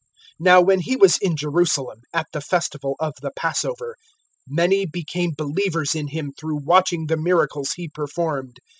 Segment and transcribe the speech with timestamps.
[0.39, 3.95] 002:023 Now when He was in Jerusalem, at the Festival of the Passover,
[4.47, 8.57] many became believers in Him through watching the miracles He performed.